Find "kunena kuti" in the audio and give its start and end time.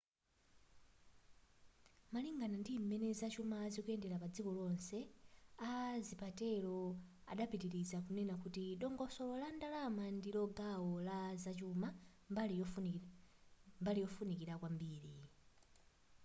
8.05-8.63